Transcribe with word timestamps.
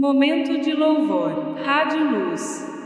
Momento 0.00 0.56
de 0.56 0.72
louvor. 0.72 1.56
Rádio 1.62 2.02
Luz. 2.02 2.79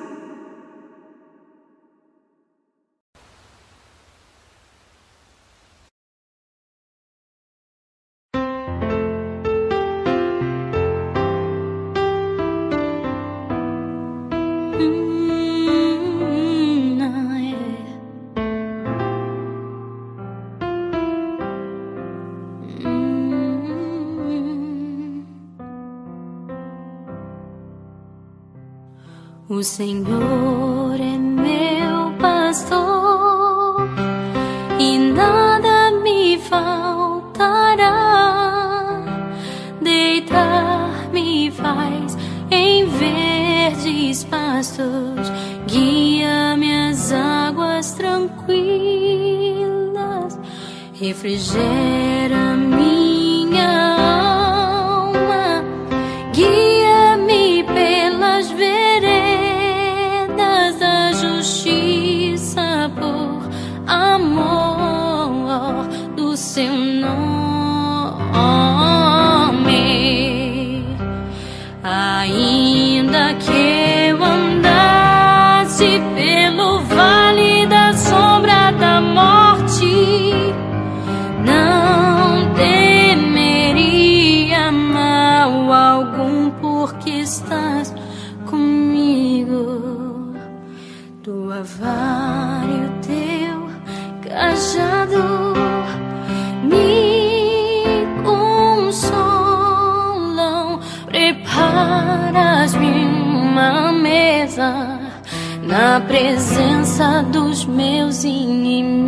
O 29.55 29.63
Senhor 29.63 30.99
é 30.99 31.17
meu 31.17 32.13
pastor 32.19 33.89
e 34.81 34.99
nada 34.99 35.93
me 36.03 36.37
faltará. 36.39 37.85
Deitar-me 39.81 41.53
faz 41.53 42.19
em 42.51 42.85
verdes 42.85 44.25
pastos, 44.25 45.31
guia-me 45.69 46.93
águas 47.13 47.93
tranquilas, 47.93 48.37
refrigera 50.95 52.57
vale 76.57 77.04
na 105.67 106.01
presença 106.01 107.23
dos 107.23 107.65
meus 107.65 108.25
inimigos. 108.25 109.04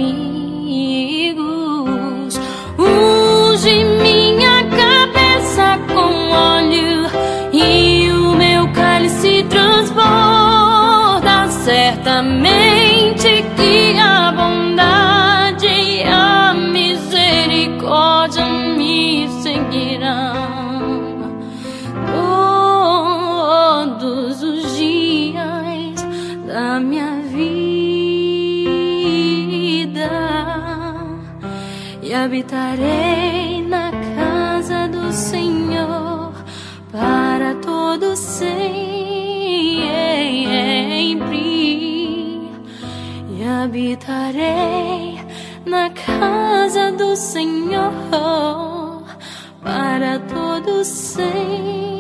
Habitarei 32.36 33.63
na 33.63 33.91
casa 34.14 34.86
do 34.89 35.11
Senhor 35.11 36.35
para 36.92 37.55
todo 37.55 38.14
sempre 38.14 38.51
e 43.30 43.42
habitarei 43.42 45.19
na 45.64 45.89
casa 45.89 46.92
do 46.92 47.17
Senhor 47.17 47.91
para 49.63 50.19
todo 50.19 50.85
sempre. 50.85 51.96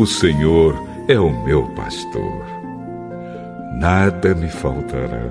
O 0.00 0.06
Senhor 0.06 0.82
é 1.08 1.20
o 1.20 1.28
meu 1.44 1.62
pastor. 1.74 2.42
Nada 3.74 4.34
me 4.34 4.48
faltará. 4.48 5.28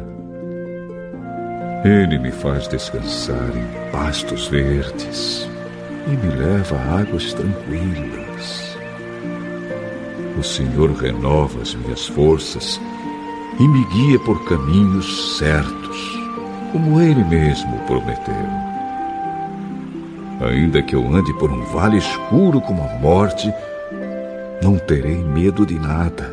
Ele 1.83 2.19
me 2.19 2.29
faz 2.29 2.67
descansar 2.67 3.49
em 3.55 3.91
pastos 3.91 4.47
verdes 4.47 5.49
e 6.05 6.11
me 6.11 6.35
leva 6.35 6.75
a 6.75 6.99
águas 6.99 7.33
tranquilas. 7.33 8.77
O 10.37 10.43
Senhor 10.43 10.91
renova 10.91 11.63
as 11.63 11.73
minhas 11.73 12.05
forças 12.05 12.79
e 13.59 13.67
me 13.67 13.83
guia 13.85 14.19
por 14.19 14.47
caminhos 14.47 15.39
certos, 15.39 16.19
como 16.71 17.01
Ele 17.01 17.23
mesmo 17.23 17.75
prometeu. 17.87 18.35
Ainda 20.47 20.83
que 20.83 20.95
eu 20.95 21.11
ande 21.11 21.33
por 21.39 21.51
um 21.51 21.63
vale 21.65 21.97
escuro 21.97 22.61
como 22.61 22.83
a 22.83 22.99
morte, 22.99 23.51
não 24.69 24.77
terei 24.77 25.17
medo 25.17 25.65
de 25.65 25.79
nada, 25.79 26.31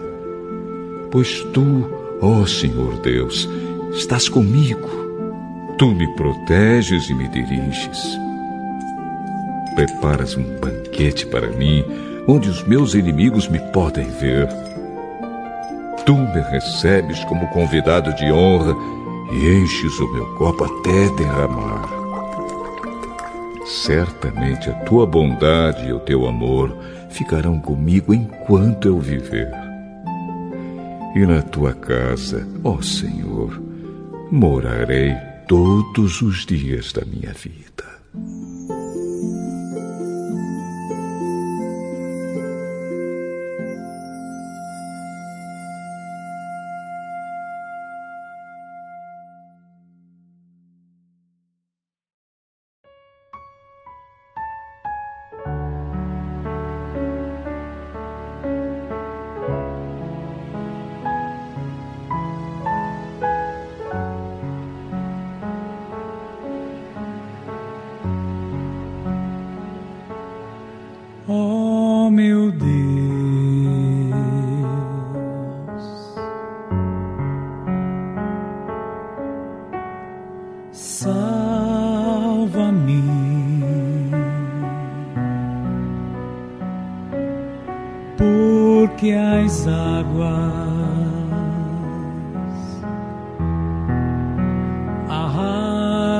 pois 1.10 1.42
tu, 1.54 1.90
ó 2.20 2.44
Senhor 2.44 2.98
Deus, 3.00 3.48
estás 3.92 4.28
comigo. 4.28 4.86
Tu 5.78 5.86
me 5.86 6.06
proteges 6.16 7.08
e 7.08 7.14
me 7.14 7.28
diriges. 7.28 8.18
Preparas 9.74 10.36
um 10.36 10.44
banquete 10.60 11.26
para 11.28 11.48
mim, 11.48 11.82
onde 12.28 12.50
os 12.50 12.62
meus 12.64 12.92
inimigos 12.92 13.48
me 13.48 13.58
podem 13.72 14.06
ver. 14.20 14.46
Tu 16.04 16.14
me 16.14 16.40
recebes 16.50 17.24
como 17.24 17.48
convidado 17.48 18.14
de 18.16 18.30
honra 18.30 18.76
e 19.32 19.62
enches 19.62 19.98
o 19.98 20.12
meu 20.12 20.26
copo 20.34 20.64
até 20.64 21.08
derramar. 21.16 21.95
Certamente 23.66 24.70
a 24.70 24.74
tua 24.84 25.04
bondade 25.04 25.88
e 25.88 25.92
o 25.92 25.98
teu 25.98 26.28
amor 26.28 26.76
ficarão 27.10 27.58
comigo 27.58 28.14
enquanto 28.14 28.86
eu 28.86 29.00
viver. 29.00 29.50
E 31.16 31.26
na 31.26 31.42
tua 31.42 31.72
casa, 31.74 32.46
ó 32.62 32.80
Senhor, 32.80 33.60
morarei 34.30 35.16
todos 35.48 36.22
os 36.22 36.46
dias 36.46 36.92
da 36.92 37.04
minha 37.04 37.32
vida. 37.32 37.66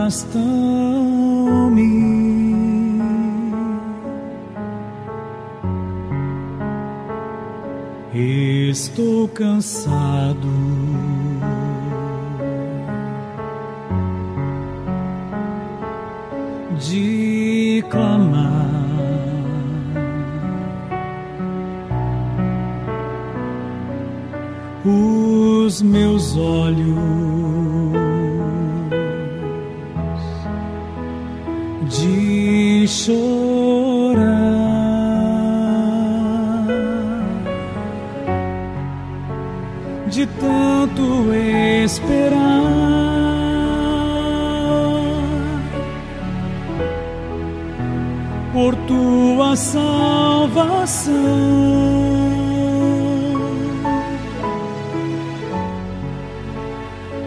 Arrastam-me. 0.06 1.96
Estou 8.70 9.28
cansado. 9.28 10.48
De 16.78 17.84
clamar. 17.90 18.66
os 24.88 25.82
meus 25.82 26.36
olhos 26.36 27.25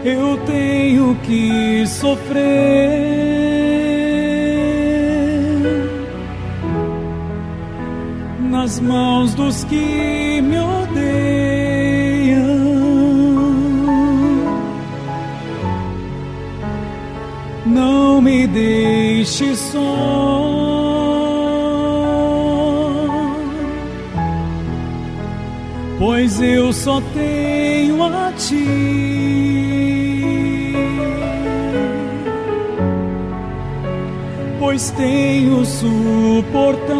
eu 0.04 0.36
tenho 0.46 1.14
que 1.22 1.86
sofrer 1.86 2.40
nas 8.50 8.80
mãos 8.80 9.34
dos 9.34 9.64
que 9.64 10.40
me 10.42 10.58
odeiam. 10.58 12.40
Não 17.66 18.20
me 18.20 18.46
deixe 18.46 19.54
só. 19.56 20.29
Pois 26.00 26.40
eu 26.40 26.72
só 26.72 27.00
tenho 27.14 28.02
a 28.02 28.32
ti. 28.32 29.20
pois 34.70 34.90
tenho 34.92 35.64
suportado 35.64 36.90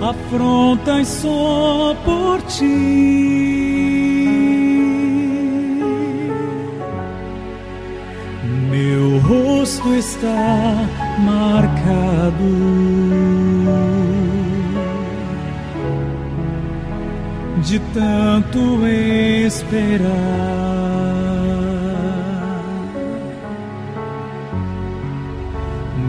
afrontas 0.00 1.08
só 1.08 1.94
por 2.04 2.40
ti. 2.42 3.42
Meu 8.70 9.18
rosto 9.18 9.94
está 9.94 10.88
marcado. 11.18 12.52
De 17.62 17.78
tanto 17.78 18.86
esperar. 18.86 20.72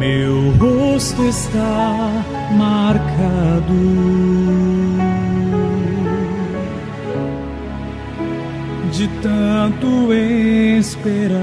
meu 0.03 0.51
rosto 0.57 1.23
está 1.23 2.25
marcado. 2.57 3.73
De 8.91 9.07
tanto 9.21 10.13
esperar, 10.13 11.39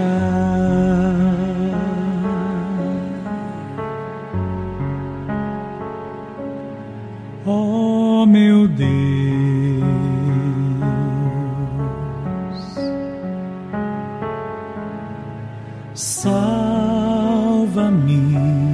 salva-me. 18.31 18.71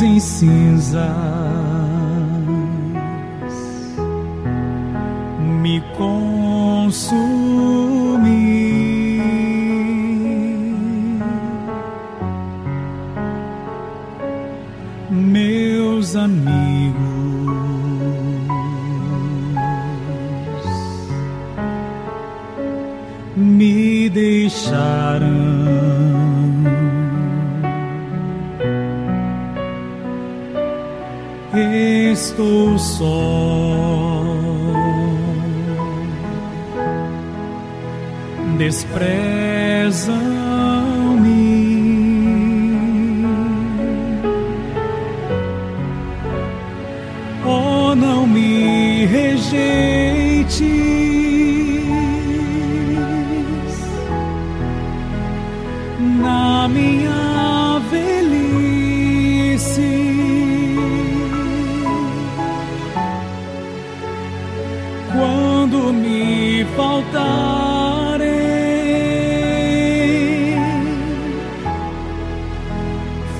em 0.00 0.20
cinzas 0.20 1.02
me 5.60 5.80
consumir. 5.96 7.57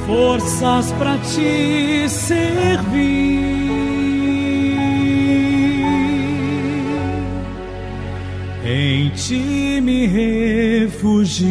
Forças 0.08 0.90
para 0.92 1.18
te 1.18 2.08
servir. 2.08 3.28
Em 8.64 9.10
ti 9.10 9.80
me 9.82 10.06
refugio. 10.06 11.46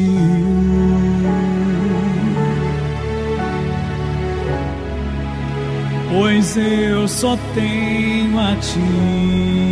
Pois 6.10 6.58
eu 6.58 7.08
só 7.08 7.38
tenho 7.54 8.40
a 8.40 8.56
ti. 8.56 9.67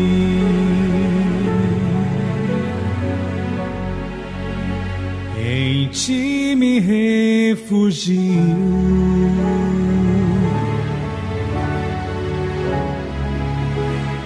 Me 6.56 6.80
refugio. 6.80 8.16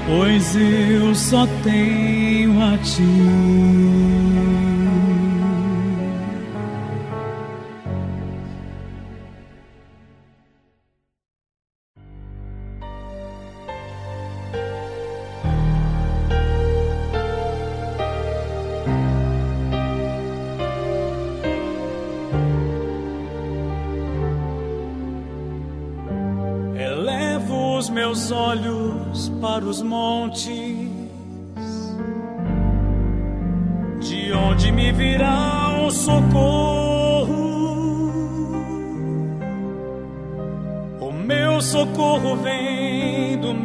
Pois 0.07 0.55
eu 0.55 1.13
só 1.15 1.47
tenho 1.63 2.61
a 2.61 2.77
ti. 2.77 3.78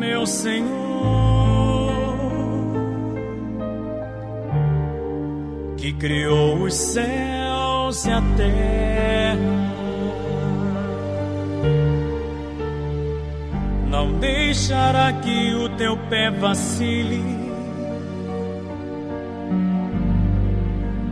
Meu 0.04 0.26
Senhor, 0.26 0.68
que 5.78 5.92
criou 5.94 6.62
os 6.64 6.74
céus 6.74 8.04
e 8.04 8.10
a 8.10 8.22
terra. 8.36 9.64
não 13.90 14.18
deixará 14.18 15.12
que 15.12 15.54
o 15.54 15.68
teu 15.76 15.96
pé 16.10 16.28
vacile. 16.28 17.22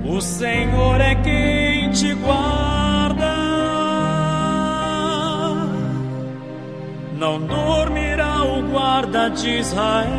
O 0.05 0.21
Senhor 0.21 1.01
é 1.01 1.15
quem 1.15 1.91
te 1.91 2.13
guarda, 2.15 3.35
não 7.17 7.39
dormirá 7.47 8.01
o 8.01 8.02
guarda 9.03 9.31
de 9.31 9.59
Israel, 9.59 10.11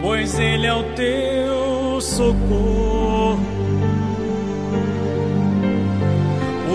pois 0.00 0.38
Ele 0.38 0.66
é 0.66 0.74
o 0.74 0.82
teu 0.94 2.00
socorro. 2.00 3.52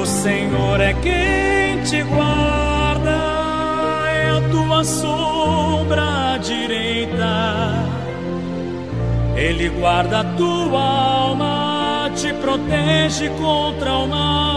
Senhor 0.08 0.80
é 0.80 0.94
quem 0.94 1.84
te 1.84 2.02
guarda, 2.04 3.12
é 4.10 4.30
a 4.30 4.50
tua 4.50 4.84
sombra 4.84 6.34
à 6.34 6.38
direita. 6.38 7.86
Ele 9.36 9.70
guarda 9.70 10.22
a 10.22 10.24
tua 10.24 10.82
alma, 10.82 12.10
te 12.16 12.34
protege 12.34 13.30
contra 13.32 13.94
o 13.94 14.08
mal. 14.08 14.57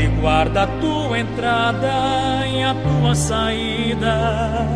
Ele 0.00 0.08
guarda 0.18 0.62
a 0.62 0.66
tua 0.66 1.18
entrada 1.18 2.46
e 2.46 2.62
a 2.62 2.72
tua 2.72 3.14
saída, 3.14 4.66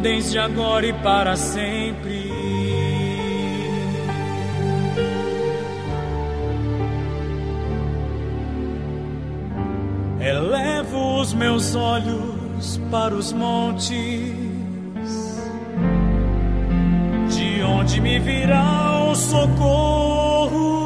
desde 0.00 0.38
agora 0.38 0.86
e 0.86 0.94
para 0.94 1.36
sempre. 1.36 2.32
Elevo 10.18 11.20
os 11.20 11.34
meus 11.34 11.74
olhos 11.74 12.80
para 12.90 13.14
os 13.14 13.34
montes, 13.34 13.90
de 17.28 17.62
onde 17.62 18.00
me 18.00 18.18
virá 18.18 19.04
o 19.04 19.14
socorro. 19.14 20.85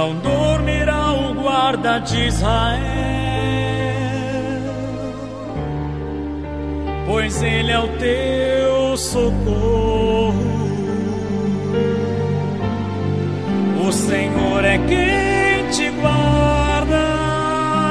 não 0.00 0.14
dormirá 0.14 1.12
o 1.12 1.34
guarda 1.34 1.98
de 1.98 2.26
Israel, 2.26 2.80
pois 7.06 7.42
Ele 7.42 7.70
é 7.70 7.78
o 7.78 7.88
teu 7.98 8.96
socorro. 8.96 10.32
O 13.86 13.92
Senhor 13.92 14.64
é 14.64 14.78
quem 14.78 15.68
te 15.70 15.90
guarda, 16.00 17.04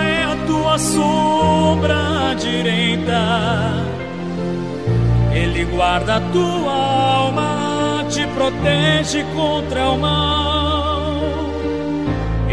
é 0.03 0.23
a 0.23 0.35
tua 0.47 0.79
sombra 0.79 2.33
direita. 2.39 3.21
Ele 5.31 5.63
guarda 5.65 6.15
a 6.15 6.21
tua 6.31 6.73
alma, 6.73 8.03
te 8.09 8.25
protege 8.29 9.23
contra 9.35 9.89
o 9.91 9.99
mal. 9.99 10.48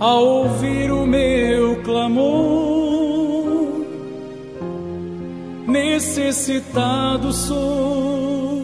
A 0.00 0.14
ouvir 0.14 0.90
o 0.90 1.06
meu 1.06 1.76
clamor. 1.82 3.48
Necessitado 5.66 7.32
sou, 7.32 8.62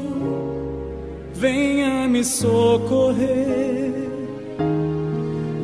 venha 1.35 2.09
me 2.09 2.25
socorrer. 2.25 3.93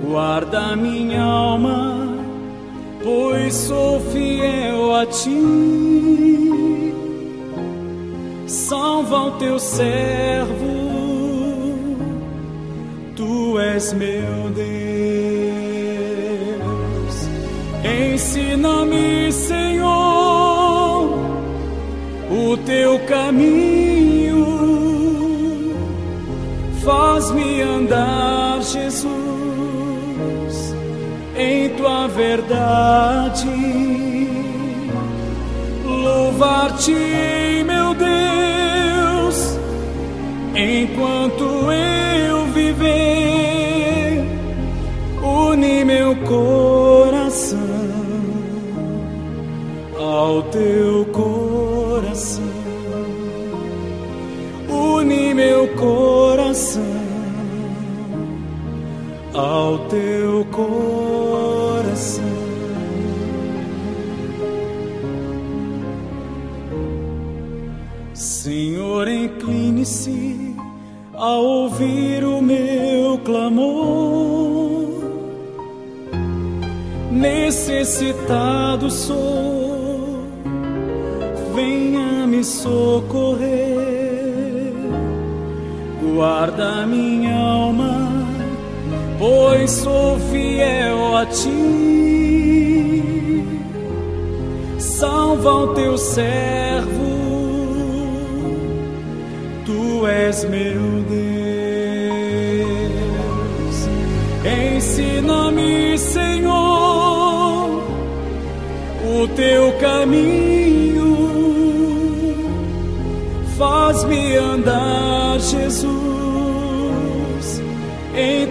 Guarda 0.06 0.76
minha 0.76 1.22
alma, 1.22 2.16
pois 3.02 3.54
sou 3.54 4.00
fiel 4.12 4.94
a 4.94 5.06
ti. 5.06 5.40
Salva 8.46 9.26
o 9.26 9.30
teu 9.38 9.58
servo 9.58 10.80
és 13.80 13.92
meu 13.92 14.50
Deus, 14.54 14.89
Ensina-me, 18.60 19.32
Senhor, 19.32 19.88
o 22.30 22.56
teu 22.58 22.98
caminho. 23.06 24.44
Faz-me 26.84 27.62
andar, 27.62 28.60
Jesus, 28.60 29.08
em 31.34 31.70
tua 31.70 32.06
verdade. 32.08 33.48
Louvar-te, 35.86 37.64
meu 37.64 37.94
Deus, 37.94 39.58
enquanto 40.54 41.72
eu 41.72 41.89
ao 59.70 59.78
teu 59.86 60.44
coração. 60.50 62.24
Senhor, 68.12 69.06
incline-se 69.06 70.56
a 71.14 71.34
ouvir 71.34 72.24
o 72.24 72.42
meu 72.42 73.18
clamor. 73.18 74.90
Necessitado 77.12 78.90
sou, 78.90 80.24
venha 81.54 82.26
me 82.26 82.42
socorrer. 82.42 83.70
Guarda 86.02 86.86
minha 86.86 87.36
alma, 87.36 87.59
pois 89.20 89.70
sou 89.70 90.18
fiel 90.32 91.16
a 91.16 91.26
ti. 91.26 91.70
Salva 94.78 95.52
o 95.52 95.74
teu 95.74 95.96
servo 95.96 97.10
Tu 99.70 100.06
és 100.06 100.44
meu 100.44 101.04
Deus. 101.08 101.36
Ensina-me, 104.74 105.96
Senhor, 105.96 107.82
o 109.04 109.28
teu 109.36 109.72
caminho. 109.78 111.16
Faz-me 113.56 114.36
andar, 114.36 115.38
Jesus, 115.38 115.99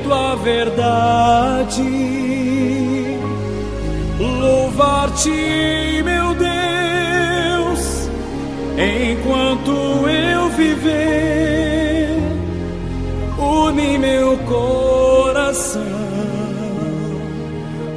tua 0.09 0.35
verdade. 0.37 1.83
Louvar-te, 4.19 6.01
meu 6.03 6.33
Deus, 6.33 8.09
enquanto 8.75 9.71
eu 10.09 10.49
viver, 10.49 12.17
une 13.37 13.97
meu 13.99 14.35
coração 14.39 15.83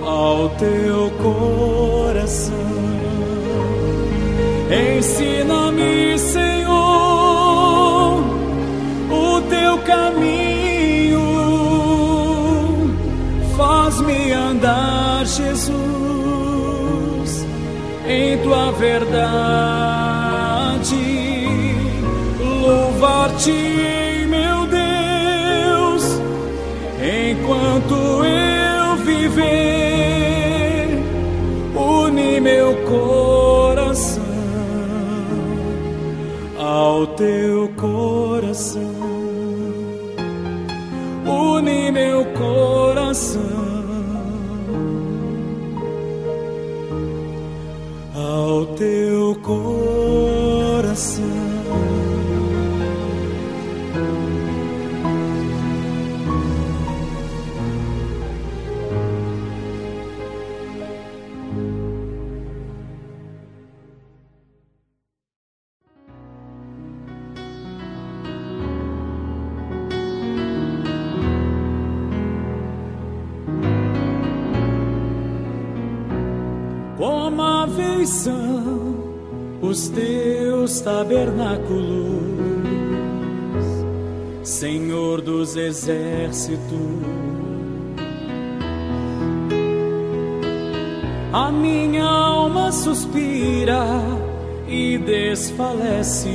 ao 0.03 0.51
teu 0.51 1.11
coração. 1.23 2.53
Ensina-me, 4.71 5.92
Jesus, 15.63 17.47
em 18.07 18.39
tua 18.39 18.73
verdade. 18.73 19.13
Louvar-te, 22.41 24.27
meu 24.29 24.67
Deus, 24.67 26.21
enquanto 27.01 27.95
eu 28.25 28.97
viver. 29.05 29.53
Une 31.75 32.41
meu 32.41 32.75
coração 32.85 34.23
ao 36.59 37.07
teu 37.09 37.69
coração. 37.77 38.92
Como 77.03 77.43
a 77.43 77.67
vez 77.67 78.09
são 78.11 78.95
os 79.61 79.89
teus 79.89 80.81
tabernáculos, 80.83 81.83
Senhor 84.45 85.21
dos 85.21 85.57
exércitos. 85.57 86.63
A 91.33 91.51
minha 91.51 92.05
alma 92.05 92.71
suspira 92.71 93.85
e 94.69 94.97
desfalece 94.97 96.29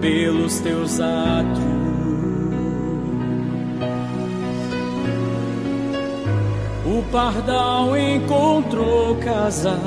pelos 0.00 0.58
teus 0.58 0.98
atos. 0.98 1.75
O 6.96 7.02
pardal 7.12 7.94
encontrou 7.94 9.16
casa 9.16 9.78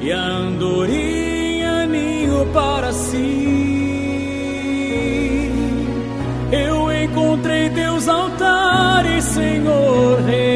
e 0.00 0.10
a 0.10 0.20
andorinha 0.20 1.86
ninho 1.86 2.44
para 2.52 2.92
si. 2.92 3.92
Eu 6.50 6.92
encontrei 6.92 7.70
teus 7.70 8.08
altares, 8.08 9.22
Senhor, 9.22 10.20
Rei 10.22 10.55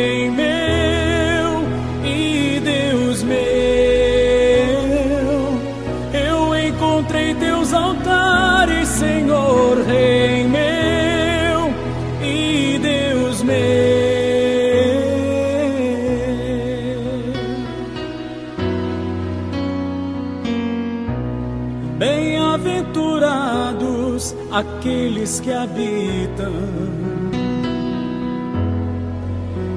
aqueles 24.53 25.41
que 25.41 25.53
habitam 25.53 26.53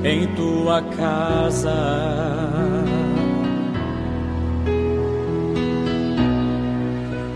em 0.04 0.28
tua 0.36 0.82
casa. 0.82 1.74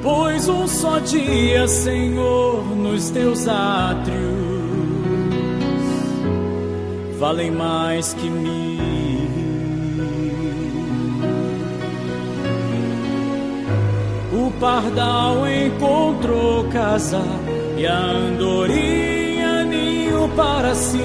Pois 0.03 0.47
um 0.47 0.67
só 0.67 0.99
dia, 0.99 1.67
Senhor, 1.67 2.63
nos 2.75 3.09
teus 3.09 3.47
átrios 3.47 4.47
valem 7.19 7.51
mais 7.51 8.13
que 8.13 8.29
mil. 8.29 8.66
pardal 14.59 15.47
encontrou 15.47 16.67
casa 16.69 17.21
e 17.77 17.85
a 17.85 17.97
andorinha 17.97 19.63
ninho 19.65 20.29
para 20.35 20.73
si. 20.75 20.97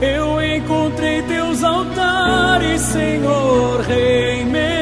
Eu 0.00 0.42
encontrei 0.42 1.22
teus 1.22 1.62
altares, 1.64 2.80
Senhor, 2.82 3.80
Rei 3.80 4.44
meu. 4.44 4.75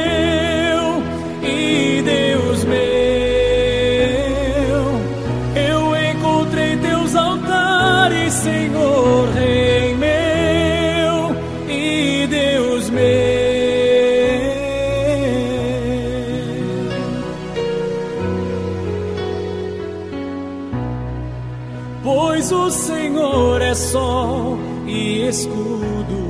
sol 23.75 24.57
e 24.87 25.27
escudo. 25.27 26.25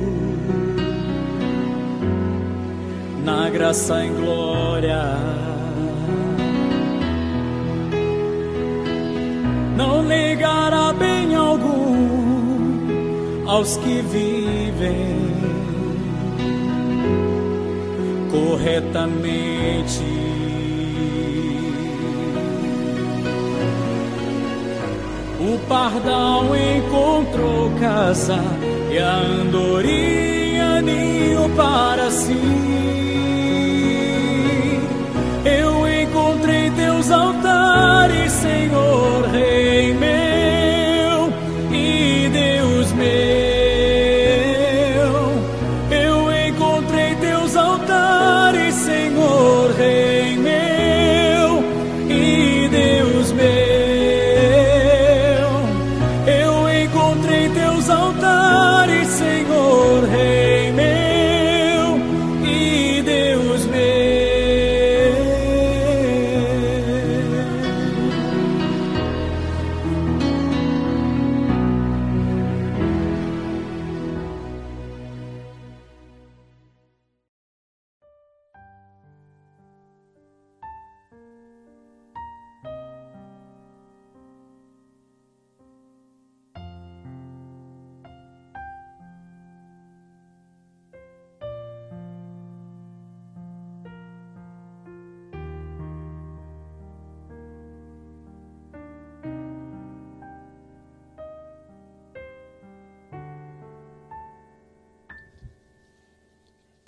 Na 3.24 3.48
graça 3.50 4.04
e 4.04 4.08
glória. 4.08 5.16
Não 9.76 10.02
negará 10.02 10.92
bem 10.92 11.34
algum 11.34 11.86
aos 13.46 13.76
que 13.76 14.02
vivem 14.02 15.16
corretamente. 18.30 20.04
O 25.38 25.58
pardal 25.68 26.44
encontra 26.56 27.05
encontrou 27.26 27.70
casa 27.80 28.38
e 28.90 28.98
a 28.98 29.16
andorinha 29.16 30.80
ninho 30.82 31.48
para 31.56 32.10
si. 32.10 32.36
Eu 35.44 36.02
encontrei 36.02 36.70
teus 36.70 37.10
altares, 37.10 38.32
Senhor 38.32 39.24
Rei. 39.32 39.65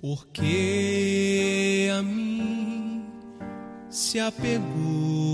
Porque 0.01 1.89
a 1.91 2.01
mim 2.01 3.03
se 3.89 4.17
apegou. 4.17 5.28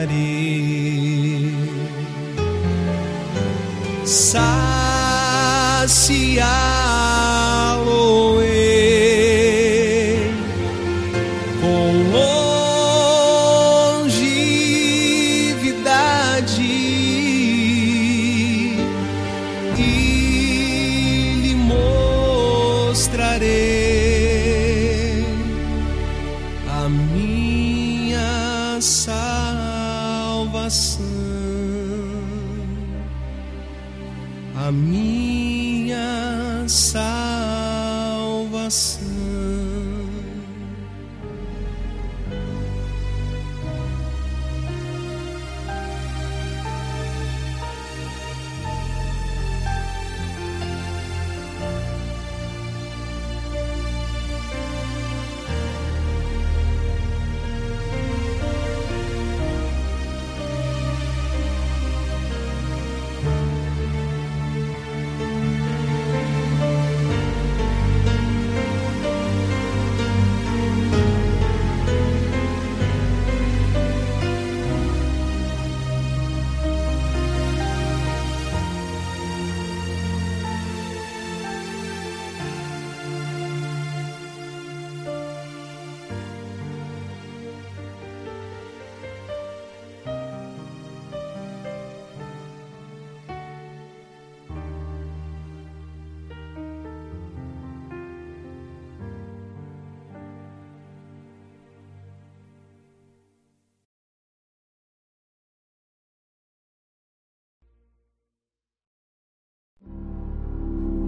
darei. 0.00 1.52
Saciar 4.04 5.50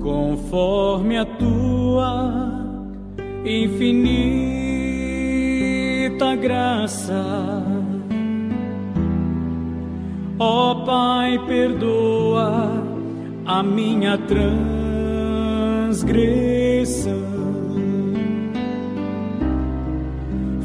conforme 0.03 1.17
a 1.17 1.25
tua 1.25 2.61
infinita 3.45 4.43
graça. 6.37 7.63
Ó 10.39 10.73
oh, 10.73 10.85
Pai, 10.85 11.39
perdoa 11.47 12.83
a 13.47 13.63
minha 13.63 14.19
transgressão. 14.19 14.53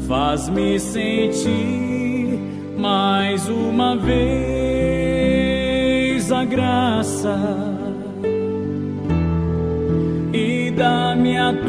Faz-me 0.08 0.80
sentir 0.80 2.40
mais 2.76 3.48
uma 3.48 3.96
vez 3.96 4.18
a 6.32 6.44
graça 6.44 7.77
dá-me 10.78 11.36
a 11.36 11.52
tua 11.52 11.66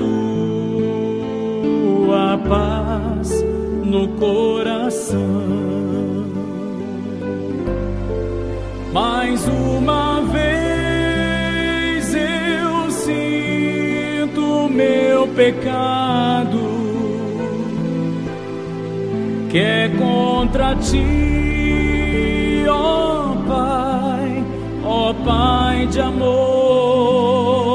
paz 2.47 3.43
no 3.83 4.07
coração. 4.19 5.17
Mais 8.93 9.47
uma 9.47 10.21
vez 10.21 12.13
eu 12.13 12.91
sinto 12.91 14.69
meu 14.69 15.27
pecado, 15.29 16.59
que 19.49 19.57
é 19.57 19.89
contra 19.97 20.75
ti, 20.75 22.63
ó 22.69 23.33
Pai, 23.47 24.45
ó 24.85 25.11
Pai 25.25 25.87
de 25.87 25.99
amor. 25.99 27.68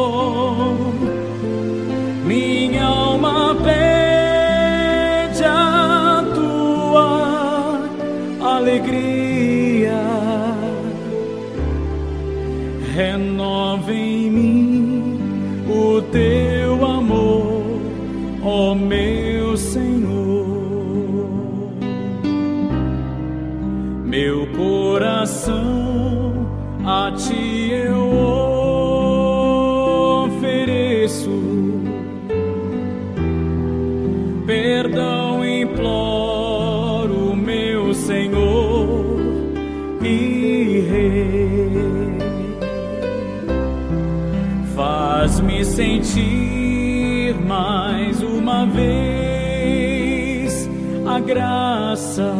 Graça, 51.95 52.35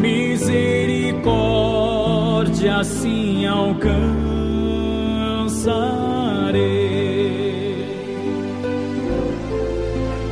misericórdia 0.00 2.78
assim 2.78 3.46
alcançarei. 3.46 4.02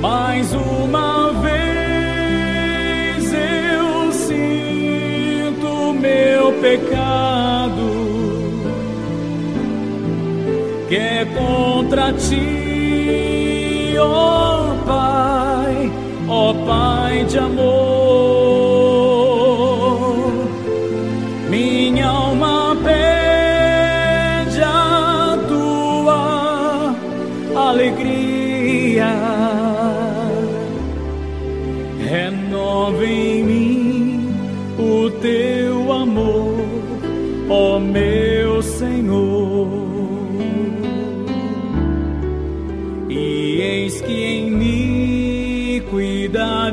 Mais 0.01 0.53
uma 0.53 1.33
vez 1.35 3.33
eu 3.33 4.11
sinto 4.13 5.93
meu 6.01 6.53
pecado 6.55 8.01
que 10.89 10.97
é 10.97 11.25
contra 11.27 12.13
ti, 12.15 13.95
oh 14.01 14.50
Pai 16.71 17.25
de 17.25 17.37
amor. 17.37 18.00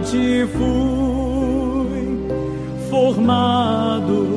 Iniquidade 0.08 0.48
fui 0.54 2.18
formado 2.90 4.28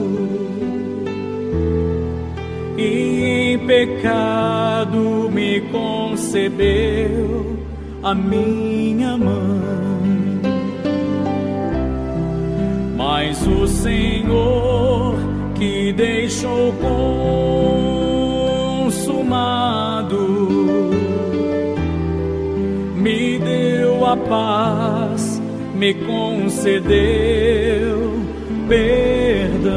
e 2.76 3.54
em 3.54 3.58
pecado 3.66 5.30
me 5.30 5.60
concebeu 5.72 7.56
a 8.02 8.14
minha 8.14 9.16
mãe. 9.16 10.40
Mas 12.96 13.46
o 13.46 13.66
Senhor 13.66 15.14
que 15.54 15.92
deixou 15.92 16.72
consumado 18.82 19.20
me 22.96 23.38
deu 23.38 24.06
a 24.06 24.16
paz, 24.16 24.99
me 25.80 25.94
concedeu 25.94 26.92
perdão. 28.68 29.70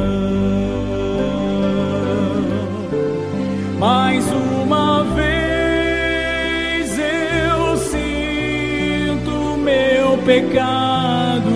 Mais 3.79 4.25
uma 4.29 5.05
vez 5.15 6.99
eu 6.99 7.77
sinto 7.77 9.57
meu 9.59 10.17
pecado, 10.25 11.55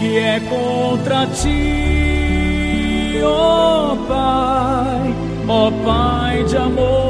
que 0.00 0.18
é 0.18 0.40
contra 0.40 1.26
ti, 1.28 3.20
ó 3.22 3.92
oh 3.92 3.96
Pai 4.08 5.14
ó 5.46 5.70
Pai 5.84 6.42
de 6.42 6.56
amor. 6.56 7.03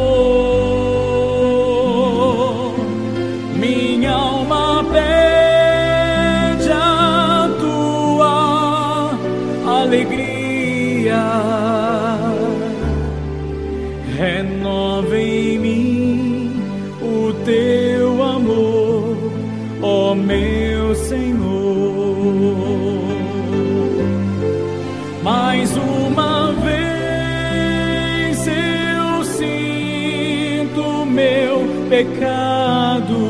Pecado, 31.94 33.20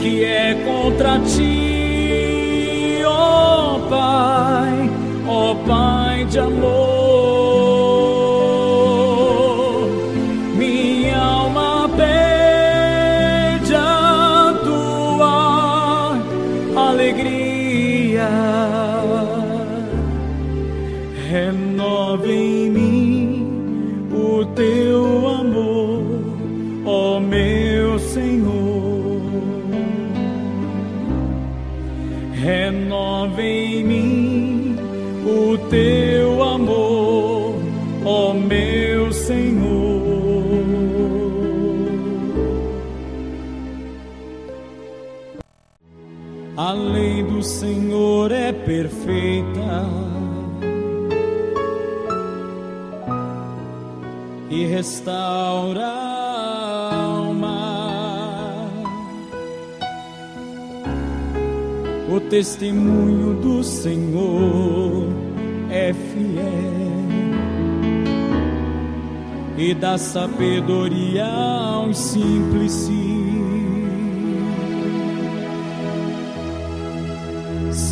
que 0.00 0.24
é 0.24 0.54
contra 0.64 1.18
ti, 1.20 1.45
perfeita 48.66 49.88
e 54.50 54.66
restaura 54.66 55.86
a 55.86 56.94
alma. 56.94 57.86
O 62.12 62.20
testemunho 62.28 63.40
do 63.40 63.62
Senhor 63.62 65.12
é 65.70 65.92
fiel 65.92 66.66
e 69.56 69.74
dá 69.74 69.96
sabedoria 69.96 71.24
aos 71.24 71.96
simples. 71.96 72.90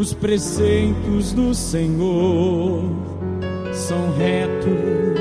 Os 0.00 0.14
preceitos 0.14 1.34
do 1.34 1.54
Senhor 1.54 2.84
são 3.70 4.10
retos 4.16 5.20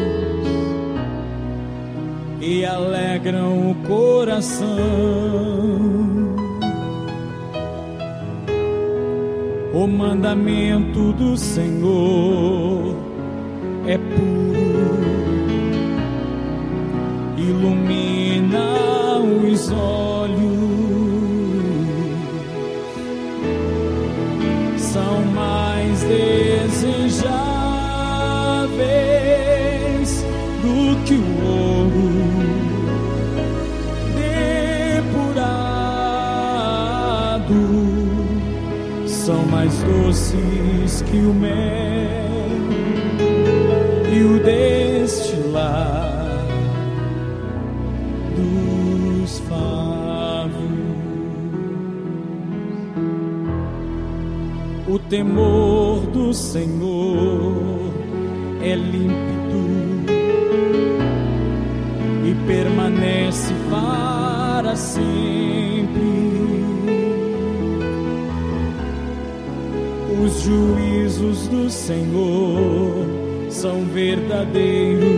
e 2.40 2.64
alegram 2.64 3.72
o 3.72 3.76
coração. 3.86 4.70
O 9.74 9.86
mandamento 9.86 11.12
do 11.12 11.36
Senhor 11.36 12.96
é 13.86 13.98
puro, 13.98 14.96
ilumina 17.38 18.76
os 19.44 19.72
olhos. 19.74 20.09
Doces 39.84 41.02
que 41.04 41.18
o 41.18 41.34
mel 41.34 42.30
e 44.12 44.24
o 44.24 44.44
destilar 44.44 46.46
dos 48.36 49.40
favos. 49.40 50.60
O 54.88 54.98
temor 54.98 56.08
do 56.08 56.34
Senhor 56.34 57.94
é 58.62 58.76
límpido 58.76 59.70
e 62.26 62.34
permanece 62.48 63.54
para 63.70 64.76
sempre. 64.76 65.59
Do 71.50 71.70
Senhor 71.70 73.06
são 73.50 73.84
verdadeiros 73.86 75.10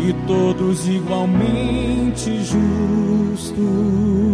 e 0.00 0.12
todos 0.26 0.88
igualmente 0.88 2.42
justos. 2.42 4.27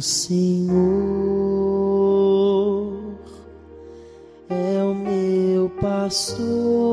O 0.00 0.02
Senhor 0.02 0.70
é 4.48 4.82
o 4.82 4.94
meu 4.94 5.68
pastor 5.78 6.89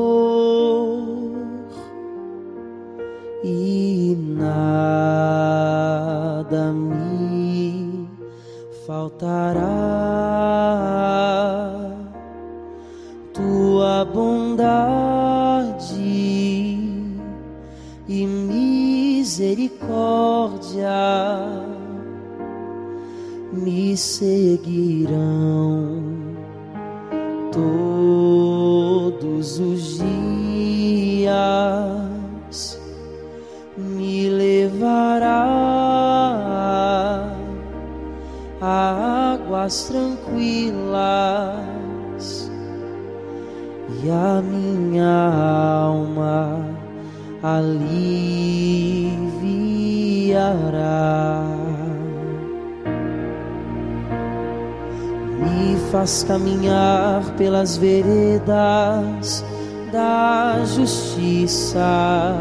faz 55.98 56.22
caminhar 56.22 57.24
pelas 57.36 57.76
veredas 57.76 59.44
da 59.90 60.62
justiça. 60.64 62.36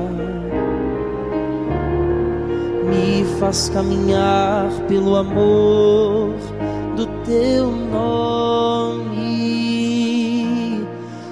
Me 2.86 3.26
faz 3.40 3.68
caminhar 3.70 4.70
pelo 4.88 5.16
amor 5.16 6.36
do 6.96 7.08
teu 7.26 7.72
nome, 7.72 9.18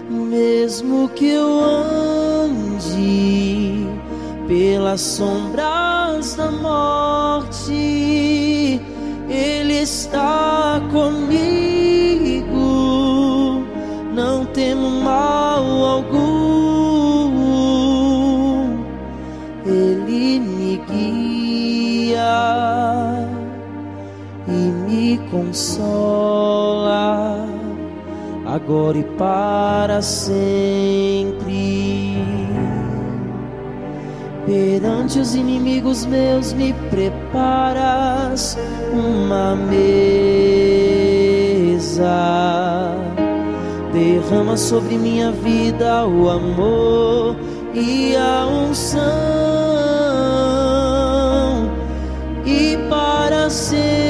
mesmo 0.09 1.09
que 1.09 1.27
eu 1.27 1.59
ande 2.43 3.05
pelas 4.47 5.01
sombras 5.01 6.33
da 6.33 6.49
morte, 6.49 7.71
Ele 9.29 9.73
está 9.73 10.81
comigo 10.91 11.64
temo 14.55 14.89
mal 15.01 15.63
algum, 15.83 17.35
Ele 19.65 20.39
me 20.39 20.81
guia 20.89 22.23
e 24.47 24.51
me 24.51 25.17
consola, 25.29 26.29
agora 28.45 28.97
e 28.97 29.03
para 29.03 30.01
sempre. 30.01 31.35
Perante 34.45 35.19
os 35.19 35.35
inimigos 35.35 36.05
meus, 36.05 36.53
me 36.53 36.71
preparas 36.89 38.57
uma 38.93 39.53
mesa 39.55 40.95
derrama 43.95 44.57
sobre 44.57 44.97
minha 44.97 45.31
vida 45.31 46.05
o 46.05 46.29
amor 46.29 47.37
e 47.73 48.13
a 48.17 48.45
unção, 48.45 49.01
e 52.45 52.77
para 52.89 53.49
sempre, 53.49 54.04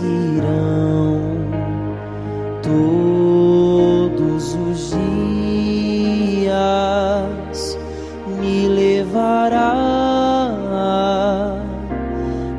seguirão 0.00 1.20
todos 2.62 4.54
os 4.54 4.90
dias, 6.40 6.58
me 8.40 8.68
levará 8.68 9.74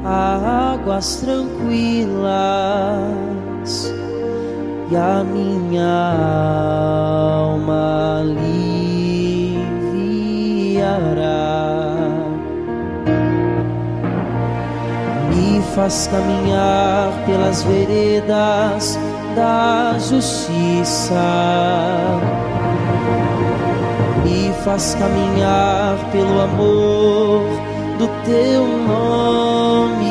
a 0.05 0.73
águas 0.73 1.15
tranquilas 1.17 2.21
e 4.91 4.95
a 4.95 5.23
minha 5.23 5.87
alma. 5.87 7.20
Faz 15.75 16.07
caminhar 16.07 17.11
pelas 17.25 17.63
veredas 17.63 18.99
da 19.35 19.95
justiça. 19.99 21.15
Me 24.23 24.53
faz 24.63 24.95
caminhar 24.95 25.95
pelo 26.11 26.41
amor 26.41 27.43
do 27.97 28.07
teu 28.25 28.67
nome, 28.87 30.01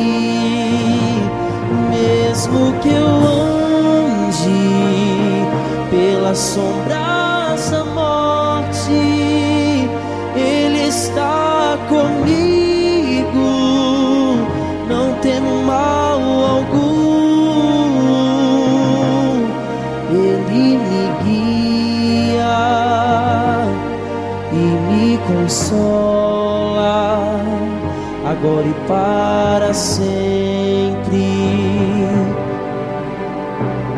mesmo 1.91 2.73
que 2.81 2.89
eu 2.89 3.07
ande 4.27 4.81
pelas 5.91 6.39
sombras 6.39 7.71
da 7.71 7.85
morte, 7.85 8.93
Ele 10.37 10.89
está 10.89 11.77
comigo 11.89 12.20
consola, 25.31 27.21
agora 28.27 28.67
e 28.67 28.75
para 28.87 29.73
sempre. 29.73 31.01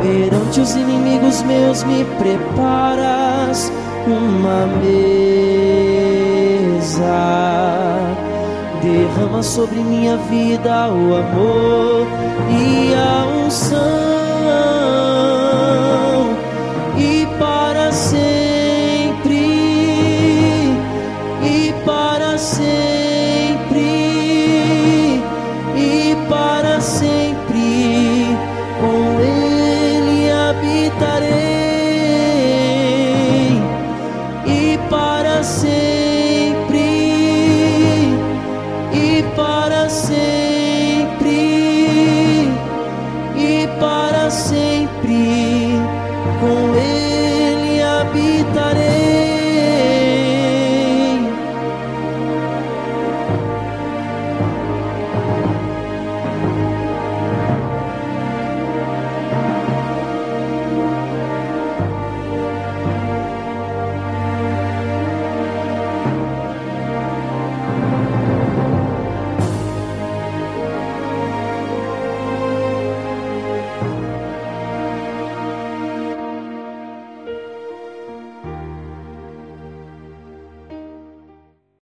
Perante 0.02 0.60
os 0.60 0.74
inimigos 0.74 1.42
meus 1.42 1.82
me 1.84 2.04
preparas 2.18 3.72
uma 4.06 4.66
mesa. 4.66 5.22
Derrama 8.82 9.42
sobre 9.42 9.78
minha 9.78 10.16
vida 10.16 10.88
o 10.88 11.14
amor 11.14 12.06
e 12.50 12.94
a 12.94 13.26
unção. 13.46 14.21